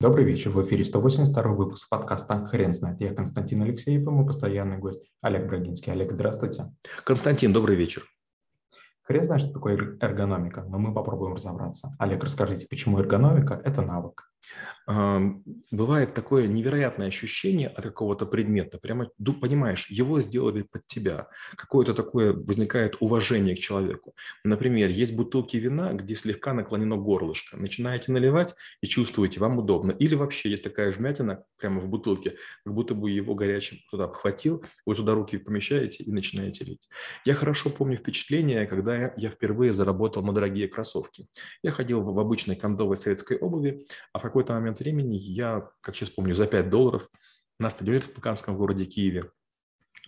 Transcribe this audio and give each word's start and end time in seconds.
Добрый 0.00 0.24
вечер. 0.24 0.52
В 0.52 0.64
эфире 0.64 0.84
182 0.84 1.42
выпуск 1.54 1.88
подкаста 1.88 2.46
«Хрен 2.46 2.72
знает». 2.72 3.00
Я 3.00 3.12
Константин 3.12 3.62
Алексеев 3.62 4.02
и 4.02 4.04
мой 4.08 4.24
постоянный 4.24 4.78
гость 4.78 5.02
Олег 5.22 5.48
Брагинский. 5.48 5.90
Олег, 5.90 6.12
здравствуйте. 6.12 6.72
Константин, 7.02 7.52
добрый 7.52 7.74
вечер. 7.74 8.04
Хрен 9.02 9.24
знает, 9.24 9.42
что 9.42 9.54
такое 9.54 9.98
эргономика, 10.00 10.62
но 10.62 10.78
мы 10.78 10.94
попробуем 10.94 11.34
разобраться. 11.34 11.96
Олег, 11.98 12.22
расскажите, 12.22 12.68
почему 12.70 13.00
эргономика– 13.00 13.60
это 13.64 13.82
навык? 13.82 14.30
Бывает 14.86 16.14
такое 16.14 16.46
невероятное 16.46 17.08
ощущение 17.08 17.68
от 17.68 17.84
какого-то 17.84 18.26
предмета. 18.26 18.78
Прямо 18.78 19.10
понимаешь, 19.40 19.86
его 19.90 20.20
сделали 20.20 20.62
под 20.62 20.86
тебя. 20.86 21.28
Какое-то 21.56 21.94
такое 21.94 22.32
возникает 22.32 22.96
уважение 23.00 23.54
к 23.54 23.58
человеку. 23.58 24.14
Например, 24.44 24.88
есть 24.88 25.14
бутылки 25.14 25.56
вина, 25.56 25.92
где 25.92 26.14
слегка 26.14 26.54
наклонено 26.54 26.96
горлышко. 26.96 27.56
Начинаете 27.56 28.12
наливать 28.12 28.54
и 28.80 28.86
чувствуете, 28.86 29.40
вам 29.40 29.58
удобно. 29.58 29.92
Или 29.92 30.14
вообще 30.14 30.50
есть 30.50 30.64
такая 30.64 30.90
вмятина 30.90 31.44
прямо 31.58 31.80
в 31.80 31.88
бутылке, 31.88 32.36
как 32.64 32.74
будто 32.74 32.94
бы 32.94 33.10
его 33.10 33.34
горячим 33.34 33.78
туда 33.90 34.04
обхватил, 34.04 34.64
вы 34.86 34.94
туда 34.94 35.14
руки 35.14 35.38
помещаете 35.38 36.04
и 36.04 36.10
начинаете 36.12 36.64
лить. 36.64 36.88
Я 37.24 37.34
хорошо 37.34 37.70
помню 37.70 37.96
впечатление, 37.96 38.66
когда 38.66 39.12
я 39.16 39.30
впервые 39.30 39.72
заработал 39.72 40.22
на 40.22 40.32
дорогие 40.32 40.68
кроссовки. 40.68 41.26
Я 41.62 41.70
ходил 41.70 42.02
в 42.02 42.18
обычной 42.18 42.56
кондовой 42.56 42.96
советской 42.96 43.38
обуви, 43.38 43.86
а 44.12 44.18
в 44.18 44.24
какой-то 44.28 44.52
момент 44.52 44.80
времени 44.80 45.16
я, 45.16 45.68
как 45.80 45.96
сейчас 45.96 46.10
помню, 46.10 46.34
за 46.34 46.46
5 46.46 46.70
долларов 46.70 47.08
на 47.58 47.70
стадионе 47.70 47.98
в 47.98 48.02
республиканском 48.02 48.56
городе 48.56 48.84
Киеве 48.84 49.30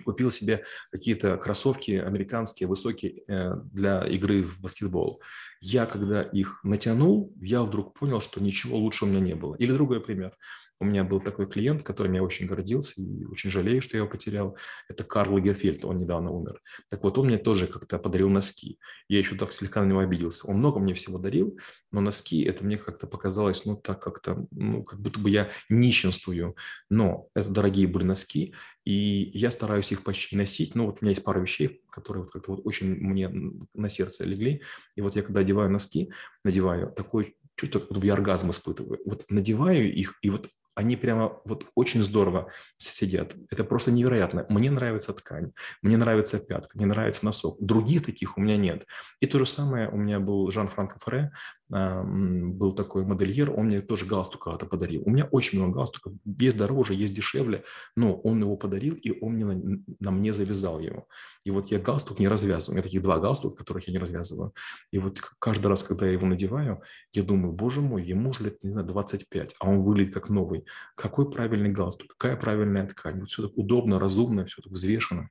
купил 0.04 0.30
себе 0.30 0.64
какие-то 0.90 1.36
кроссовки 1.36 1.92
американские, 1.92 2.68
высокие 2.68 3.22
э, 3.28 3.54
для 3.72 4.06
игры 4.06 4.42
в 4.42 4.60
баскетбол. 4.60 5.22
Я, 5.60 5.86
когда 5.86 6.22
их 6.22 6.60
натянул, 6.64 7.34
я 7.40 7.62
вдруг 7.62 7.98
понял, 7.98 8.20
что 8.20 8.40
ничего 8.40 8.78
лучше 8.78 9.04
у 9.04 9.08
меня 9.08 9.20
не 9.20 9.34
было. 9.34 9.54
Или 9.56 9.72
другой 9.72 10.00
пример. 10.00 10.36
У 10.80 10.86
меня 10.86 11.04
был 11.04 11.20
такой 11.20 11.46
клиент, 11.46 11.82
которым 11.82 12.14
я 12.14 12.22
очень 12.22 12.46
гордился 12.46 13.02
и 13.02 13.26
очень 13.26 13.50
жалею, 13.50 13.82
что 13.82 13.98
я 13.98 14.00
его 14.00 14.10
потерял. 14.10 14.56
Это 14.88 15.04
Карл 15.04 15.38
Герфельд, 15.38 15.84
он 15.84 15.98
недавно 15.98 16.30
умер. 16.30 16.62
Так 16.88 17.02
вот, 17.02 17.18
он 17.18 17.26
мне 17.26 17.36
тоже 17.36 17.66
как-то 17.66 17.98
подарил 17.98 18.30
носки. 18.30 18.78
Я 19.06 19.18
еще 19.18 19.36
так 19.36 19.52
слегка 19.52 19.82
на 19.82 19.88
него 19.88 19.98
обиделся. 20.00 20.46
Он 20.46 20.56
много 20.56 20.80
мне 20.80 20.94
всего 20.94 21.18
дарил, 21.18 21.58
но 21.92 22.00
носки, 22.00 22.42
это 22.44 22.64
мне 22.64 22.78
как-то 22.78 23.06
показалось, 23.06 23.66
ну, 23.66 23.76
так 23.76 24.02
как-то, 24.02 24.46
ну, 24.52 24.82
как 24.82 25.00
будто 25.00 25.20
бы 25.20 25.28
я 25.28 25.50
нищенствую. 25.68 26.56
Но 26.88 27.28
это 27.34 27.50
дорогие 27.50 27.86
были 27.86 28.04
носки, 28.04 28.54
и 28.86 29.30
я 29.34 29.50
стараюсь 29.50 29.92
их 29.92 30.02
почти 30.02 30.34
носить. 30.34 30.74
Ну, 30.74 30.86
вот 30.86 30.98
у 31.00 31.04
меня 31.04 31.10
есть 31.10 31.24
пара 31.24 31.40
вещей, 31.40 31.82
которые 31.90 32.22
вот 32.22 32.32
как-то 32.32 32.52
вот 32.52 32.62
очень 32.64 32.94
мне 32.94 33.30
на 33.74 33.90
сердце 33.90 34.24
легли. 34.24 34.62
И 34.96 35.02
вот 35.02 35.14
я 35.14 35.20
когда 35.20 35.40
одеваю 35.40 35.70
носки, 35.70 36.10
надеваю, 36.42 36.90
такое 36.90 37.34
чувство, 37.54 37.80
как 37.80 37.90
будто 37.90 38.06
я 38.06 38.14
оргазм 38.14 38.50
испытываю. 38.50 38.98
Вот 39.04 39.26
надеваю 39.28 39.92
их, 39.92 40.14
и 40.22 40.30
вот 40.30 40.48
они 40.74 40.96
прямо 40.96 41.40
вот 41.44 41.66
очень 41.74 42.02
здорово 42.02 42.50
сидят. 42.76 43.34
Это 43.50 43.64
просто 43.64 43.90
невероятно. 43.90 44.46
Мне 44.48 44.70
нравится 44.70 45.12
ткань, 45.12 45.52
мне 45.82 45.96
нравится 45.96 46.38
пятка, 46.38 46.70
мне 46.74 46.86
нравится 46.86 47.24
носок. 47.24 47.56
Других 47.60 48.04
таких 48.04 48.36
у 48.38 48.40
меня 48.40 48.56
нет. 48.56 48.86
И 49.20 49.26
то 49.26 49.38
же 49.38 49.46
самое 49.46 49.88
у 49.88 49.96
меня 49.96 50.20
был 50.20 50.50
Жан-Франко 50.50 50.98
Фре, 51.00 51.32
был 51.70 52.72
такой 52.72 53.04
модельер, 53.04 53.52
он 53.52 53.66
мне 53.66 53.80
тоже 53.80 54.04
галстук 54.04 54.44
когда-то 54.44 54.66
подарил. 54.66 55.02
У 55.06 55.10
меня 55.10 55.26
очень 55.30 55.58
много 55.58 55.74
галстуков, 55.74 56.14
есть 56.24 56.56
дороже, 56.56 56.94
есть 56.94 57.14
дешевле, 57.14 57.64
но 57.96 58.14
он 58.14 58.40
его 58.40 58.56
подарил, 58.56 58.94
и 58.94 59.16
он 59.20 59.34
мне 59.34 59.44
на, 59.44 59.78
на 60.00 60.10
мне 60.10 60.32
завязал 60.32 60.80
его. 60.80 61.06
И 61.44 61.50
вот 61.50 61.66
я 61.70 61.78
галстук 61.78 62.18
не 62.18 62.28
развязываю. 62.28 62.74
У 62.74 62.76
меня 62.76 62.82
таких 62.82 63.02
два 63.02 63.18
галстука, 63.18 63.56
которых 63.56 63.86
я 63.86 63.92
не 63.92 63.98
развязываю. 63.98 64.52
И 64.90 64.98
вот 64.98 65.20
каждый 65.38 65.68
раз, 65.68 65.82
когда 65.82 66.06
я 66.06 66.12
его 66.12 66.26
надеваю, 66.26 66.82
я 67.12 67.22
думаю, 67.22 67.52
боже 67.52 67.80
мой, 67.80 68.04
ему 68.04 68.32
же 68.32 68.44
лет, 68.44 68.64
не 68.64 68.72
знаю, 68.72 68.86
25, 68.86 69.54
а 69.60 69.68
он 69.68 69.82
выглядит 69.82 70.12
как 70.12 70.28
новый. 70.28 70.64
Какой 70.96 71.30
правильный 71.30 71.70
галстук, 71.70 72.08
какая 72.16 72.36
правильная 72.36 72.86
ткань. 72.86 73.20
Вот 73.20 73.28
все 73.28 73.42
так 73.42 73.56
удобно, 73.56 74.00
разумно, 74.00 74.44
все 74.44 74.60
так 74.60 74.72
взвешено. 74.72 75.28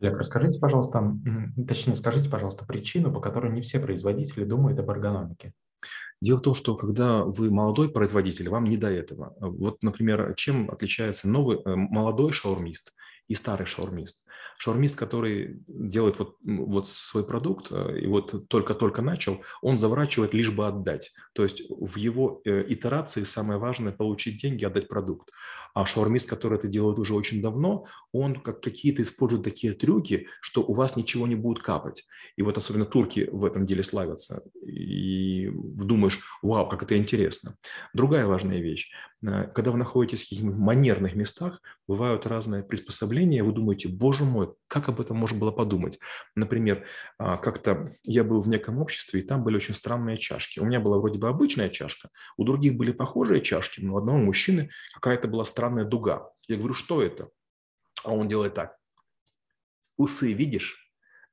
Олег, 0.00 0.18
расскажите, 0.18 0.58
пожалуйста, 0.58 1.16
точнее, 1.66 1.94
скажите, 1.94 2.28
пожалуйста, 2.28 2.66
причину, 2.66 3.12
по 3.12 3.20
которой 3.20 3.50
не 3.52 3.62
все 3.62 3.80
производители 3.80 4.44
думают 4.44 4.78
об 4.78 4.90
эргономике. 4.90 5.52
Дело 6.20 6.38
в 6.38 6.42
том, 6.42 6.54
что 6.54 6.76
когда 6.76 7.24
вы 7.24 7.50
молодой 7.50 7.90
производитель, 7.90 8.48
вам 8.48 8.64
не 8.64 8.76
до 8.76 8.90
этого. 8.90 9.34
Вот, 9.38 9.82
например, 9.82 10.34
чем 10.34 10.70
отличается 10.70 11.28
новый 11.28 11.58
э, 11.58 11.76
молодой 11.76 12.32
шаурмист 12.32 12.94
и 13.28 13.34
старый 13.34 13.66
шаурмист? 13.66 14.26
Шаурмист, 14.58 14.96
который 14.96 15.60
делает 15.66 16.18
вот, 16.18 16.36
вот 16.42 16.88
свой 16.88 17.26
продукт, 17.26 17.70
э, 17.70 18.00
и 18.00 18.06
вот 18.06 18.48
только-только 18.48 19.02
начал, 19.02 19.42
он 19.60 19.76
заворачивает 19.76 20.32
лишь 20.34 20.50
бы 20.50 20.66
отдать. 20.66 21.12
То 21.34 21.42
есть 21.42 21.62
в 21.68 21.96
его 21.96 22.40
э, 22.44 22.64
итерации 22.68 23.22
самое 23.24 23.58
важное– 23.58 23.92
получить 23.96 24.40
деньги, 24.40 24.64
отдать 24.64 24.88
продукт. 24.88 25.30
А 25.74 25.84
шаурмист, 25.84 26.28
который 26.28 26.58
это 26.58 26.68
делает 26.68 26.98
уже 26.98 27.14
очень 27.14 27.42
давно, 27.42 27.86
он 28.12 28.36
как 28.36 28.62
какие-то 28.62 29.02
использует 29.02 29.44
такие 29.44 29.74
трюки, 29.74 30.26
что 30.40 30.62
у 30.62 30.72
вас 30.72 30.96
ничего 30.96 31.26
не 31.26 31.34
будет 31.34 31.62
капать. 31.62 32.06
И 32.36 32.42
вот 32.42 32.56
особенно 32.56 32.86
турки 32.86 33.28
в 33.30 33.44
этом 33.44 33.66
деле 33.66 33.82
славятся. 33.82 34.42
И 34.64 35.50
думаешь, 35.52 36.20
вау, 36.42 36.68
как 36.68 36.82
это 36.82 36.96
интересно. 36.96 37.56
Другая 37.92 38.26
важная 38.26 38.60
вещь. 38.60 38.90
Когда 39.26 39.72
вы 39.72 39.78
находитесь 39.78 40.20
в 40.20 40.28
каких-нибудь 40.28 40.56
манерных 40.56 41.16
местах, 41.16 41.60
бывают 41.88 42.26
разные 42.26 42.62
приспособления, 42.62 43.42
вы 43.42 43.52
думаете, 43.52 43.88
боже 43.88 44.24
мой, 44.24 44.54
как 44.68 44.88
об 44.88 45.00
этом 45.00 45.16
можно 45.16 45.38
было 45.38 45.50
подумать? 45.50 45.98
Например, 46.36 46.86
а, 47.18 47.36
как-то 47.36 47.90
я 48.04 48.22
был 48.22 48.40
в 48.40 48.48
неком 48.48 48.78
обществе, 48.78 49.20
и 49.20 49.22
там 49.24 49.42
были 49.42 49.56
очень 49.56 49.74
странные 49.74 50.16
чашки. 50.16 50.60
У 50.60 50.64
меня 50.64 50.78
была 50.78 50.98
вроде 50.98 51.18
бы 51.18 51.28
обычная 51.28 51.70
чашка, 51.70 52.10
у 52.36 52.44
других 52.44 52.76
были 52.76 52.92
похожие 52.92 53.40
чашки, 53.40 53.80
но 53.80 53.94
у 53.94 53.98
одного 53.98 54.18
мужчины 54.18 54.70
какая-то 54.94 55.26
была 55.26 55.44
странная 55.44 55.84
дуга. 55.84 56.30
Я 56.46 56.56
говорю, 56.56 56.74
что 56.74 57.02
это? 57.02 57.30
А 58.04 58.12
он 58.12 58.28
делает 58.28 58.54
так. 58.54 58.76
Усы 59.96 60.32
видишь? 60.34 60.85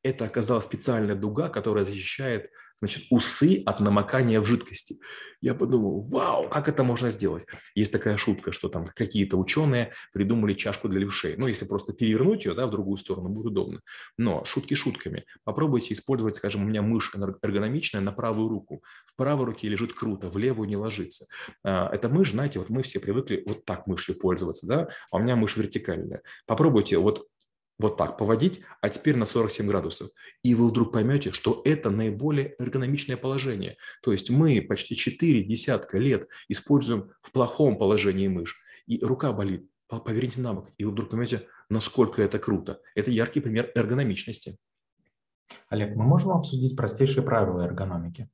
Это 0.03 0.25
оказалась 0.25 0.65
специальная 0.65 1.15
дуга, 1.15 1.49
которая 1.49 1.85
защищает 1.85 2.51
значит, 2.79 3.05
усы 3.09 3.63
от 3.65 3.79
намокания 3.79 4.41
в 4.41 4.45
жидкости. 4.45 4.99
Я 5.41 5.53
подумал, 5.55 6.03
вау, 6.03 6.49
как 6.49 6.69
это 6.69 6.83
можно 6.83 7.09
сделать? 7.11 7.45
Есть 7.75 7.91
такая 7.91 8.15
шутка, 8.17 8.53
что 8.53 8.69
там 8.69 8.85
какие-то 8.85 9.37
ученые 9.37 9.91
придумали 10.13 10.53
чашку 10.53 10.87
для 10.87 11.01
левшей. 11.01 11.35
Ну, 11.37 11.47
если 11.47 11.65
просто 11.65 11.93
перевернуть 11.93 12.45
ее 12.45 12.53
да, 12.53 12.65
в 12.65 12.71
другую 12.71 12.97
сторону, 12.97 13.29
будет 13.29 13.47
удобно. 13.47 13.81
Но 14.17 14.45
шутки 14.45 14.73
шутками. 14.73 15.25
Попробуйте 15.43 15.93
использовать, 15.93 16.35
скажем, 16.35 16.63
у 16.63 16.65
меня 16.65 16.81
мышь 16.81 17.11
эргономичная 17.13 18.01
на 18.01 18.13
правую 18.13 18.47
руку. 18.47 18.83
В 19.05 19.15
правой 19.15 19.45
руке 19.45 19.67
лежит 19.67 19.93
круто, 19.93 20.29
в 20.29 20.37
левую 20.37 20.67
не 20.69 20.77
ложится. 20.77 21.27
А, 21.63 21.89
эта 21.93 22.07
мышь, 22.07 22.31
знаете, 22.31 22.59
вот 22.59 22.69
мы 22.69 22.81
все 22.83 22.99
привыкли 22.99 23.43
вот 23.45 23.65
так 23.65 23.85
мышью 23.85 24.17
пользоваться, 24.17 24.65
да, 24.65 24.89
а 25.11 25.17
у 25.17 25.19
меня 25.19 25.35
мышь 25.35 25.57
вертикальная. 25.57 26.21
Попробуйте 26.47 26.97
вот 26.97 27.27
вот 27.79 27.97
так 27.97 28.17
поводить, 28.17 28.61
а 28.81 28.89
теперь 28.89 29.17
на 29.17 29.25
47 29.25 29.67
градусов. 29.67 30.09
И 30.43 30.55
вы 30.55 30.67
вдруг 30.67 30.91
поймете, 30.91 31.31
что 31.31 31.61
это 31.65 31.89
наиболее 31.89 32.55
эргономичное 32.59 33.17
положение. 33.17 33.77
То 34.01 34.11
есть 34.11 34.29
мы 34.29 34.61
почти 34.61 34.95
4 34.95 35.43
десятка 35.43 35.97
лет 35.97 36.27
используем 36.47 37.11
в 37.21 37.31
плохом 37.31 37.77
положении 37.77 38.27
мышь, 38.27 38.57
и 38.85 39.03
рука 39.03 39.31
болит, 39.33 39.67
поверните 39.87 40.41
на 40.41 40.53
бок, 40.53 40.69
и 40.77 40.85
вы 40.85 40.91
вдруг 40.91 41.09
поймете, 41.09 41.47
насколько 41.69 42.21
это 42.21 42.39
круто. 42.39 42.81
Это 42.95 43.11
яркий 43.11 43.41
пример 43.41 43.71
эргономичности. 43.75 44.57
Олег, 45.69 45.95
мы 45.95 46.03
можем 46.03 46.31
обсудить 46.31 46.75
простейшие 46.75 47.23
правила 47.23 47.61
эргономики? 47.61 48.29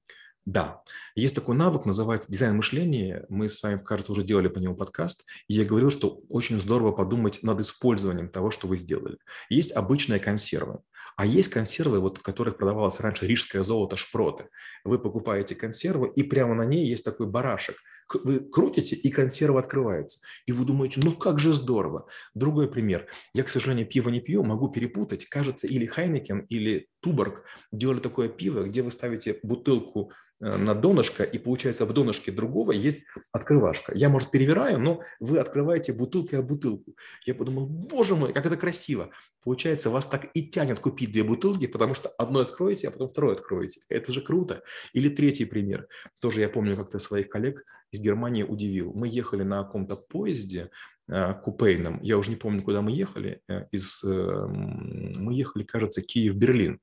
Да, 0.45 0.81
есть 1.15 1.35
такой 1.35 1.55
навык, 1.55 1.85
называется 1.85 2.31
дизайн 2.31 2.55
мышления. 2.55 3.25
Мы 3.29 3.49
с 3.49 3.61
вами, 3.61 3.77
кажется, 3.77 4.11
уже 4.11 4.23
делали 4.23 4.47
по 4.47 4.57
нему 4.57 4.75
подкаст. 4.75 5.25
И 5.47 5.53
я 5.53 5.65
говорил, 5.65 5.91
что 5.91 6.21
очень 6.29 6.59
здорово 6.59 6.91
подумать 6.91 7.39
над 7.43 7.59
использованием 7.59 8.29
того, 8.29 8.49
что 8.49 8.67
вы 8.67 8.77
сделали. 8.77 9.17
Есть 9.49 9.71
обычные 9.73 10.19
консервы. 10.19 10.79
А 11.17 11.25
есть 11.25 11.49
консервы, 11.49 11.99
вот, 11.99 12.17
в 12.17 12.21
которых 12.21 12.57
продавалось 12.57 12.99
раньше 12.99 13.27
рижское 13.27 13.61
золото, 13.61 13.97
шпроты. 13.97 14.47
Вы 14.83 14.99
покупаете 14.99 15.53
консерву, 15.53 16.05
и 16.05 16.23
прямо 16.23 16.55
на 16.55 16.63
ней 16.63 16.87
есть 16.87 17.03
такой 17.03 17.27
барашек. 17.27 17.75
Вы 18.23 18.39
крутите, 18.39 18.95
и 18.95 19.11
консерва 19.11 19.59
открывается. 19.59 20.19
И 20.47 20.51
вы 20.51 20.65
думаете, 20.65 20.99
ну 21.03 21.11
как 21.11 21.37
же 21.39 21.53
здорово. 21.53 22.07
Другой 22.33 22.71
пример. 22.71 23.07
Я, 23.33 23.43
к 23.43 23.49
сожалению, 23.49 23.87
пиво 23.87 24.09
не 24.09 24.19
пью, 24.19 24.43
могу 24.43 24.69
перепутать. 24.69 25.25
Кажется, 25.25 25.67
или 25.67 25.85
Хайнекен, 25.85 26.39
или 26.49 26.87
Туборг 27.01 27.43
делали 27.71 27.99
такое 27.99 28.29
пиво, 28.29 28.63
где 28.63 28.81
вы 28.81 28.89
ставите 28.89 29.39
бутылку 29.43 30.11
на 30.39 30.73
донышко, 30.73 31.23
и 31.23 31.37
получается 31.37 31.85
в 31.85 31.93
донышке 31.93 32.31
другого 32.31 32.71
есть 32.71 32.99
открывашка. 33.31 33.93
Я, 33.95 34.09
может, 34.09 34.31
перевираю, 34.31 34.79
но 34.79 35.01
вы 35.19 35.39
открываете 35.39 35.93
бутылку 35.93 36.37
о 36.37 36.41
бутылку. 36.41 36.95
Я 37.25 37.35
подумал, 37.35 37.65
боже 37.65 38.15
мой, 38.15 38.33
как 38.33 38.45
это 38.45 38.57
красиво. 38.57 39.09
Получается, 39.43 39.89
вас 39.89 40.07
так 40.07 40.29
и 40.33 40.47
тянет 40.47 40.79
купить 40.79 41.11
две 41.11 41.23
бутылки, 41.23 41.67
потому 41.67 41.93
что 41.93 42.09
одно 42.09 42.39
откроете, 42.39 42.87
а 42.87 42.91
потом 42.91 43.09
второе 43.09 43.35
откроете. 43.35 43.81
Это 43.89 44.11
же 44.11 44.21
круто. 44.21 44.63
Или 44.93 45.09
третий 45.09 45.45
пример. 45.45 45.87
Тоже 46.21 46.41
я 46.41 46.49
помню 46.49 46.75
как-то 46.75 46.99
своих 46.99 47.29
коллег, 47.29 47.65
из 47.91 47.99
Германии 47.99 48.43
удивил. 48.43 48.93
Мы 48.93 49.07
ехали 49.07 49.43
на 49.43 49.63
каком-то 49.63 49.95
поезде, 49.95 50.69
Э, 51.11 51.33
купейном. 51.33 51.99
Я 52.03 52.19
уже 52.19 52.29
не 52.29 52.35
помню, 52.35 52.61
куда 52.61 52.83
мы 52.83 52.91
ехали. 52.91 53.41
Э, 53.47 53.65
из, 53.71 54.03
э, 54.03 54.45
мы 54.47 55.33
ехали, 55.33 55.63
кажется, 55.63 56.03
Киев-Берлин. 56.03 56.79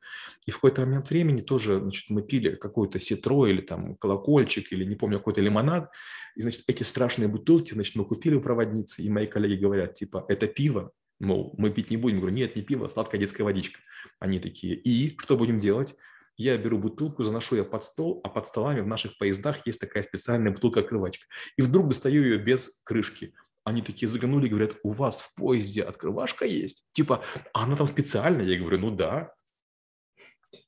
И 0.47 0.51
в 0.51 0.57
какой-то 0.57 0.81
момент 0.81 1.11
времени 1.11 1.43
тоже 1.43 1.79
значит, 1.79 2.11
мы 2.11 2.23
пили 2.23 2.57
какой-то 2.57 2.99
ситро 2.99 3.47
или 3.47 3.61
там 3.61 3.95
колокольчик, 3.95 4.73
или 4.73 4.85
не 4.85 4.97
помню, 4.97 5.19
какой-то 5.19 5.43
лимонад. 5.43 5.93
И, 6.35 6.43
значит, 6.43 6.65
эти 6.67 6.83
страшные 6.83 7.29
бутылки, 7.29 7.73
значит, 7.73 7.95
мы 7.95 8.05
купили 8.05 8.35
у 8.35 8.41
проводницы, 8.41 9.03
и 9.03 9.11
мои 9.11 9.29
коллеги 9.29 9.61
говорят, 9.61 9.95
типа, 9.95 10.25
это 10.29 10.49
пиво, 10.49 10.91
мол, 11.21 11.55
мы 11.57 11.71
пить 11.71 11.93
не 11.93 11.97
будем. 11.97 12.17
Я 12.17 12.21
говорю, 12.23 12.37
нет, 12.37 12.57
не 12.57 12.63
пиво, 12.63 12.89
сладкая 12.89 13.21
детская 13.21 13.45
водичка. 13.45 13.79
Они 14.19 14.41
такие, 14.41 14.75
и 14.75 15.17
что 15.19 15.37
будем 15.37 15.61
делать? 15.61 15.95
Я 16.37 16.59
беру 16.59 16.79
бутылку, 16.79 17.23
заношу 17.23 17.57
ее 17.57 17.65
под 17.65 17.83
стол, 17.83 18.21
а 18.25 18.29
под 18.29 18.47
столами 18.47 18.81
в 18.81 18.87
наших 18.87 19.17
поездах 19.19 19.67
есть 19.67 19.81
такая 19.81 20.03
специальная 20.03 20.53
бутылка-открывачка. 20.53 21.27
И 21.57 21.63
вдруг 21.63 21.89
достаю 21.89 22.23
ее 22.23 22.39
без 22.39 22.83
крышки 22.85 23.33
они 23.67 23.83
такие 23.83 24.09
заглянули 24.09 24.47
и 24.47 24.49
говорят, 24.49 24.77
у 24.85 24.93
вас 24.93 25.23
в 25.23 25.35
поезде 25.35 25.83
открывашка 25.83 26.45
есть? 26.45 26.87
Типа, 26.93 27.23
а 27.53 27.65
она 27.65 27.75
там 27.75 27.89
специальная? 27.89 28.45
Я 28.45 28.61
говорю, 28.61 28.79
ну 28.79 28.91
да. 28.93 29.33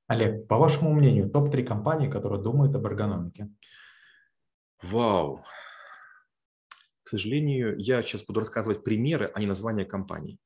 Олег, 0.09 0.49
по 0.49 0.57
вашему 0.57 0.93
мнению, 0.93 1.31
топ-3 1.31 1.63
компании, 1.63 2.11
которые 2.11 2.43
думают 2.43 2.75
об 2.75 2.85
эргономике? 2.85 3.51
Вау. 4.83 5.45
К 7.09 7.11
сожалению, 7.11 7.75
я 7.79 8.03
сейчас 8.03 8.23
буду 8.23 8.41
рассказывать 8.41 8.85
примеры, 8.85 9.31
а 9.33 9.41
не 9.41 9.47
названия 9.47 9.87
компаний. 9.87 10.39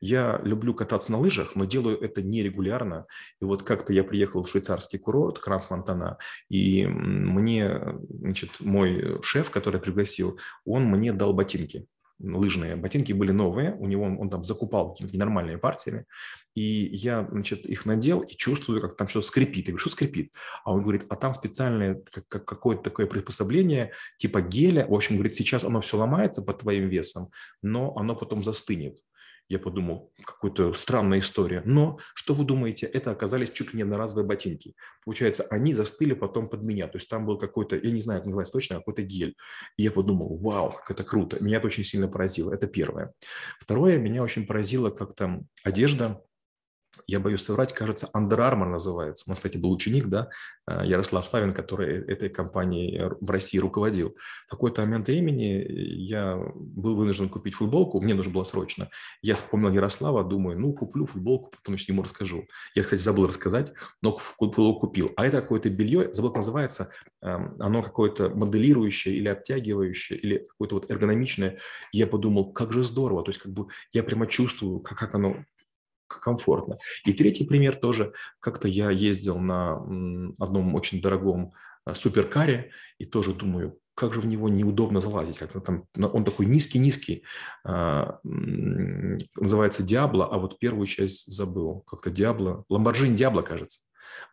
Я 0.00 0.40
люблю 0.42 0.74
кататься 0.74 1.12
на 1.12 1.18
лыжах, 1.18 1.54
но 1.54 1.64
делаю 1.64 1.96
это 2.00 2.22
нерегулярно. 2.22 3.06
И 3.40 3.44
вот 3.44 3.62
как-то 3.62 3.92
я 3.92 4.02
приехал 4.02 4.42
в 4.42 4.50
швейцарский 4.50 4.98
курорт 4.98 5.38
Кранс-Монтана, 5.38 6.18
и 6.48 6.88
мне, 6.88 7.80
значит, 8.08 8.50
мой 8.58 9.22
шеф, 9.22 9.52
который 9.52 9.80
пригласил, 9.80 10.40
он 10.64 10.86
мне 10.86 11.12
дал 11.12 11.32
ботинки 11.34 11.86
лыжные 12.20 12.76
ботинки 12.76 13.12
были 13.12 13.30
новые, 13.30 13.74
у 13.74 13.86
него 13.86 14.04
он, 14.04 14.28
там 14.28 14.44
закупал 14.44 14.92
какими-то 14.92 15.14
ненормальными 15.14 15.56
партиями, 15.56 16.06
и 16.54 16.62
я, 16.62 17.26
значит, 17.30 17.66
их 17.66 17.86
надел 17.86 18.20
и 18.20 18.34
чувствую, 18.34 18.80
как 18.80 18.96
там 18.96 19.06
что-то 19.08 19.28
скрипит. 19.28 19.66
Я 19.66 19.72
говорю, 19.72 19.78
что 19.78 19.90
скрипит? 19.90 20.32
А 20.64 20.72
он 20.72 20.82
говорит, 20.82 21.04
а 21.08 21.16
там 21.16 21.32
специальное 21.32 22.02
как, 22.28 22.44
какое-то 22.44 22.82
такое 22.82 23.06
приспособление 23.06 23.92
типа 24.16 24.40
геля, 24.40 24.86
в 24.86 24.94
общем, 24.94 25.16
говорит, 25.16 25.36
сейчас 25.36 25.62
оно 25.62 25.80
все 25.80 25.96
ломается 25.96 26.42
под 26.42 26.58
твоим 26.58 26.88
весом, 26.88 27.28
но 27.62 27.96
оно 27.96 28.16
потом 28.16 28.42
застынет. 28.42 28.98
Я 29.48 29.58
подумал, 29.58 30.12
какая-то 30.24 30.74
странная 30.74 31.20
история. 31.20 31.62
Но, 31.64 31.98
что 32.14 32.34
вы 32.34 32.44
думаете, 32.44 32.86
это 32.86 33.10
оказались 33.10 33.50
чуть 33.50 33.72
ли 33.72 33.78
не 33.78 33.82
одноразовые 33.82 34.26
ботинки. 34.26 34.74
Получается, 35.04 35.46
они 35.50 35.72
застыли 35.72 36.12
потом 36.12 36.48
под 36.48 36.62
меня. 36.62 36.86
То 36.86 36.98
есть 36.98 37.08
там 37.08 37.24
был 37.24 37.38
какой-то, 37.38 37.76
я 37.76 37.90
не 37.90 38.02
знаю, 38.02 38.20
как 38.20 38.26
называется 38.26 38.52
точно, 38.52 38.76
какой-то 38.76 39.02
гель. 39.02 39.36
И 39.78 39.84
я 39.84 39.90
подумал, 39.90 40.36
вау, 40.38 40.72
как 40.72 40.90
это 40.90 41.02
круто. 41.04 41.42
Меня 41.42 41.56
это 41.56 41.66
очень 41.66 41.84
сильно 41.84 42.08
поразило. 42.08 42.52
Это 42.52 42.66
первое. 42.66 43.12
Второе, 43.58 43.98
меня 43.98 44.22
очень 44.22 44.46
поразило, 44.46 44.90
как 44.90 45.14
там 45.14 45.46
одежда 45.64 46.22
я 47.06 47.20
боюсь 47.20 47.42
соврать, 47.42 47.72
кажется, 47.72 48.08
Under 48.16 48.38
Armour 48.38 48.66
называется. 48.66 49.24
У 49.26 49.30
нас, 49.30 49.38
кстати, 49.38 49.56
был 49.56 49.72
ученик, 49.72 50.06
да, 50.06 50.28
э, 50.66 50.82
Ярослав 50.84 51.24
Ставин, 51.26 51.52
который 51.52 52.04
этой 52.06 52.28
компанией 52.28 53.02
в 53.20 53.30
России 53.30 53.58
руководил. 53.58 54.16
В 54.46 54.50
какой-то 54.50 54.82
момент 54.82 55.06
времени 55.06 55.64
я 55.68 56.36
был 56.54 56.96
вынужден 56.96 57.28
купить 57.28 57.54
футболку, 57.54 58.00
мне 58.00 58.14
нужно 58.14 58.32
было 58.32 58.44
срочно. 58.44 58.88
Я 59.22 59.34
вспомнил 59.34 59.70
Ярослава, 59.70 60.24
думаю, 60.24 60.58
ну, 60.58 60.72
куплю 60.72 61.06
футболку, 61.06 61.50
потом 61.50 61.74
еще 61.74 61.92
ему 61.92 62.02
расскажу. 62.02 62.46
Я, 62.74 62.82
кстати, 62.82 63.00
забыл 63.00 63.26
рассказать, 63.26 63.72
но 64.02 64.16
футболку 64.18 64.88
купил. 64.88 65.10
А 65.16 65.26
это 65.26 65.40
какое-то 65.40 65.70
белье, 65.70 66.12
забыл, 66.12 66.34
называется, 66.34 66.90
эм, 67.22 67.56
оно 67.58 67.82
какое-то 67.82 68.30
моделирующее 68.30 69.14
или 69.14 69.28
обтягивающее, 69.28 70.18
или 70.18 70.38
какое-то 70.38 70.76
вот 70.76 70.90
эргономичное. 70.90 71.58
Я 71.92 72.06
подумал, 72.06 72.52
как 72.52 72.72
же 72.72 72.82
здорово, 72.82 73.22
то 73.22 73.30
есть 73.30 73.40
как 73.40 73.52
бы 73.52 73.66
я 73.92 74.02
прямо 74.02 74.26
чувствую, 74.26 74.80
как, 74.80 74.98
как 74.98 75.14
оно 75.14 75.44
комфортно. 76.08 76.78
И 77.04 77.12
третий 77.12 77.46
пример 77.46 77.76
тоже. 77.76 78.12
Как-то 78.40 78.68
я 78.68 78.90
ездил 78.90 79.38
на 79.38 79.76
одном 80.38 80.74
очень 80.74 81.00
дорогом 81.00 81.52
а, 81.84 81.94
суперкаре 81.94 82.70
и 82.98 83.04
тоже 83.04 83.34
думаю, 83.34 83.78
как 83.94 84.14
же 84.14 84.20
в 84.20 84.26
него 84.26 84.48
неудобно 84.48 85.00
залазить. 85.00 85.38
Как-то 85.38 85.60
там, 85.60 85.84
он 85.96 86.24
такой 86.24 86.46
низкий-низкий, 86.46 87.24
а, 87.64 88.20
называется 88.24 89.82
Диабло, 89.82 90.26
а 90.26 90.38
вот 90.38 90.58
первую 90.58 90.86
часть 90.86 91.26
забыл. 91.26 91.80
Как-то 91.86 92.10
Диабло, 92.10 92.64
Ламборджини 92.68 93.16
Диабло, 93.16 93.42
кажется. 93.42 93.80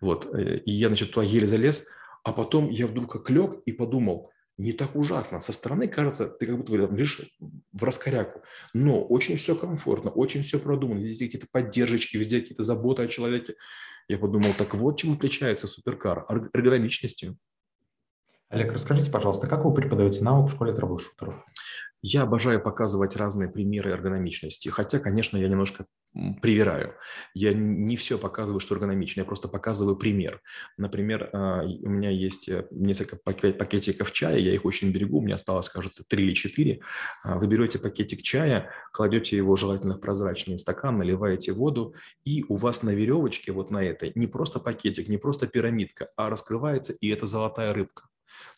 Вот. 0.01 0.33
Э, 0.33 0.57
и 0.57 0.71
я, 0.71 0.87
значит, 0.87 1.11
туда 1.11 1.25
еле 1.25 1.47
залез, 1.47 1.87
а 2.23 2.31
потом 2.31 2.69
я 2.69 2.87
вдруг 2.87 3.11
как 3.11 3.29
лег 3.29 3.61
и 3.65 3.71
подумал, 3.71 4.31
не 4.57 4.73
так 4.73 4.95
ужасно. 4.95 5.39
Со 5.39 5.51
стороны 5.51 5.87
кажется, 5.87 6.27
ты 6.27 6.45
как 6.45 6.57
будто 6.57 6.71
бы 6.71 6.97
лишь 6.97 7.21
в 7.71 7.83
раскоряку. 7.83 8.41
Но 8.73 9.03
очень 9.03 9.37
все 9.37 9.55
комфортно, 9.55 10.11
очень 10.11 10.43
все 10.43 10.59
продумано. 10.59 10.99
Везде 10.99 11.25
какие-то 11.25 11.47
поддержки, 11.51 12.17
везде 12.17 12.41
какие-то 12.41 12.63
заботы 12.63 13.03
о 13.03 13.07
человеке. 13.07 13.55
Я 14.07 14.17
подумал, 14.17 14.53
так 14.57 14.73
вот 14.75 14.97
чем 14.97 15.13
отличается 15.13 15.67
суперкар 15.67 16.25
эргономичностью. 16.53 17.37
Олег, 18.55 18.71
расскажите, 18.71 19.11
пожалуйста, 19.11 19.47
как 19.47 19.65
вы 19.65 19.73
преподаете 19.73 20.23
навык 20.23 20.49
в 20.49 20.53
школе 20.53 20.71
трэблшутеров? 20.71 21.43
Я 22.01 22.21
обожаю 22.21 22.61
показывать 22.61 23.17
разные 23.17 23.49
примеры 23.49 23.91
эргономичности, 23.91 24.69
хотя, 24.69 24.99
конечно, 24.99 25.35
я 25.35 25.49
немножко 25.49 25.87
привираю. 26.41 26.93
Я 27.33 27.53
не 27.53 27.97
все 27.97 28.17
показываю, 28.17 28.61
что 28.61 28.75
эргономично, 28.75 29.19
я 29.19 29.25
просто 29.25 29.49
показываю 29.49 29.97
пример. 29.97 30.41
Например, 30.77 31.29
а, 31.33 31.63
у 31.65 31.89
меня 31.89 32.09
есть 32.09 32.47
э, 32.47 32.65
несколько 32.71 33.17
пакетиков 33.17 34.13
чая, 34.13 34.37
я 34.37 34.53
их 34.53 34.63
очень 34.63 34.93
берегу, 34.93 35.17
у 35.17 35.21
меня 35.21 35.35
осталось, 35.35 35.67
кажется, 35.67 36.05
три 36.07 36.23
или 36.23 36.33
четыре. 36.33 36.79
А, 37.25 37.37
вы 37.37 37.47
берете 37.47 37.77
пакетик 37.77 38.21
чая, 38.21 38.69
кладете 38.93 39.35
его 39.35 39.57
желательно 39.57 39.95
в 39.95 39.99
прозрачный 39.99 40.57
стакан, 40.57 40.97
наливаете 40.97 41.51
воду, 41.51 41.93
и 42.23 42.45
у 42.47 42.55
вас 42.55 42.83
на 42.83 42.91
веревочке 42.91 43.51
вот 43.51 43.69
на 43.69 43.83
этой 43.83 44.13
не 44.15 44.27
просто 44.27 44.61
пакетик, 44.61 45.09
не 45.09 45.17
просто 45.17 45.45
пирамидка, 45.45 46.07
а 46.15 46.29
раскрывается, 46.29 46.93
и 46.93 47.09
это 47.09 47.25
золотая 47.25 47.73
рыбка. 47.73 48.05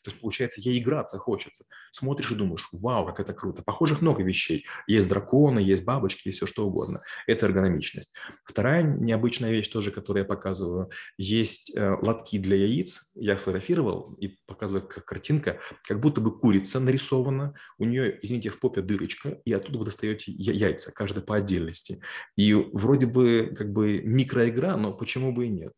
То 0.03 0.12
есть, 0.12 0.21
получается, 0.21 0.62
ей 0.62 0.79
играться 0.79 1.18
хочется. 1.18 1.65
Смотришь 1.91 2.31
и 2.31 2.35
думаешь, 2.35 2.68
вау, 2.71 3.06
как 3.06 3.19
это 3.19 3.33
круто. 3.33 3.63
Похожих 3.63 4.01
много 4.01 4.24
вещей. 4.24 4.65
Есть 4.88 5.09
драконы, 5.09 5.59
есть 5.59 5.83
бабочки, 5.83 6.27
есть 6.27 6.38
все 6.38 6.47
что 6.47 6.68
угодно. 6.68 7.01
Это 7.25 7.45
эргономичность. 7.45 8.13
Вторая 8.45 8.83
необычная 8.83 9.51
вещь 9.51 9.68
тоже, 9.69 9.91
которую 9.91 10.24
я 10.24 10.27
показываю, 10.27 10.89
есть 11.18 11.75
э, 11.75 11.95
лотки 12.01 12.38
для 12.38 12.57
яиц. 12.57 13.12
Я 13.15 13.35
фотографировал 13.35 14.13
и 14.19 14.38
показываю 14.45 14.88
как 14.88 15.06
картинка, 15.06 15.59
как 15.88 16.00
будто 16.00 16.21
бы 16.21 16.38
курица 16.38 16.79
нарисована, 16.79 17.53
у 17.77 17.85
нее, 17.85 18.18
извините, 18.21 18.50
в 18.50 18.59
попе 18.59 18.81
дырочка, 18.81 19.41
и 19.45 19.53
оттуда 19.53 19.79
вы 19.79 19.85
достаете 19.85 20.31
яйца, 20.31 20.91
каждый 20.91 21.24
по 21.24 21.35
отдельности. 21.35 22.01
И 22.35 22.53
вроде 22.53 23.07
бы 23.07 23.53
как 23.57 23.71
бы 23.71 24.01
микроигра, 24.01 24.75
но 24.77 24.94
почему 24.94 25.31
бы 25.31 25.47
и 25.47 25.50
нет. 25.50 25.74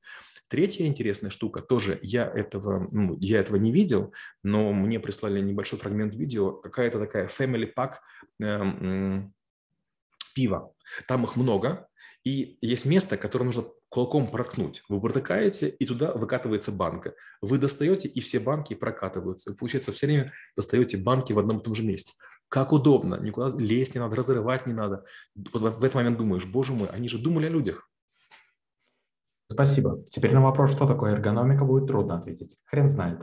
Третья 0.50 0.86
интересная 0.88 1.30
штука, 1.30 1.62
тоже 1.62 2.00
я 2.02 2.26
этого, 2.26 2.88
ну, 2.92 3.16
я 3.20 3.40
этого 3.40 3.58
не 3.58 3.72
видел, 3.72 4.14
но 4.44 4.74
мне 4.74 5.00
прислали 5.00 5.40
небольшой 5.42 5.78
фрагмент 5.78 6.16
видео, 6.16 6.54
какая-то 6.54 7.00
такая 7.00 7.28
family 7.28 7.72
pack 7.74 7.98
э, 8.42 9.22
пива. 10.34 10.74
Там 11.08 11.24
их 11.26 11.36
много, 11.36 11.88
и 12.24 12.58
есть 12.62 12.86
место, 12.86 13.16
которое 13.16 13.46
нужно 13.46 13.66
кулаком 13.90 14.30
проткнуть. 14.30 14.84
Вы 14.90 15.00
протыкаете, 15.00 15.70
и 15.70 15.86
туда 15.86 16.14
выкатывается 16.14 16.72
банка. 16.72 17.14
Вы 17.42 17.60
достаете, 17.60 18.08
и 18.08 18.20
все 18.20 18.40
банки 18.40 18.74
прокатываются. 18.74 19.56
Получается, 19.56 19.92
все 19.92 20.08
время 20.08 20.32
достаете 20.56 20.98
банки 20.98 21.32
в 21.32 21.40
одном 21.40 21.60
и 21.60 21.64
том 21.64 21.76
же 21.76 21.84
месте. 21.84 22.14
Как 22.48 22.74
удобно, 22.74 23.20
никуда 23.22 23.56
лезть 23.56 23.94
не 23.94 24.00
надо, 24.00 24.16
разрывать 24.16 24.66
не 24.66 24.74
надо. 24.74 25.06
Вот 25.54 25.62
в 25.62 25.84
этот 25.84 25.94
момент 25.94 26.18
думаешь, 26.18 26.46
боже 26.46 26.74
мой, 26.74 26.90
они 26.90 27.08
же 27.08 27.20
думали 27.20 27.46
о 27.46 27.50
людях. 27.50 27.88
Спасибо. 29.52 30.04
Теперь 30.10 30.34
на 30.34 30.42
вопрос, 30.42 30.72
что 30.72 30.86
такое 30.86 31.14
эргономика, 31.14 31.66
будет 31.66 31.88
трудно 31.88 32.18
ответить. 32.18 32.56
Хрен 32.66 32.88
знает. 32.90 33.20